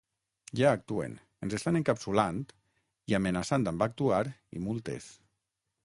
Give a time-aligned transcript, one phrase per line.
[0.59, 1.11] Ja actuen,
[1.47, 2.41] ens estan encapsulant
[3.13, 4.23] i amenaçant amb actuar
[4.59, 5.13] i multes.